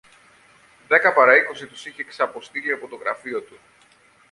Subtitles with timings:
[0.87, 3.57] Δέκα πάρα είκοσι τους είχε ξαποστείλει από το γραφείο του